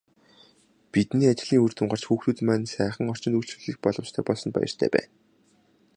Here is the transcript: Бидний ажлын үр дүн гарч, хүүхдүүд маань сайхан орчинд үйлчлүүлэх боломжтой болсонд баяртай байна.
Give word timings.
Бидний 0.93 1.31
ажлын 1.33 1.63
үр 1.65 1.73
дүн 1.73 1.87
гарч, 1.89 2.03
хүүхдүүд 2.07 2.39
маань 2.47 2.67
сайхан 2.73 3.11
орчинд 3.11 3.37
үйлчлүүлэх 3.37 3.77
боломжтой 3.83 4.23
болсонд 4.25 4.53
баяртай 4.55 4.89
байна. 4.95 5.11